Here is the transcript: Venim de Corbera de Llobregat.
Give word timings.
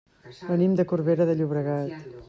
Venim 0.47 0.73
de 0.79 0.87
Corbera 0.93 1.31
de 1.31 1.37
Llobregat. 1.43 2.11